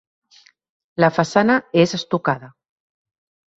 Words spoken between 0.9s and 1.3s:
La